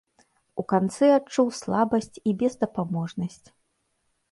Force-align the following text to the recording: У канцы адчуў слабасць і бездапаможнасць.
У 0.61 0.63
канцы 0.71 1.09
адчуў 1.17 1.51
слабасць 1.59 2.11
і 2.27 2.35
бездапаможнасць. 2.41 3.47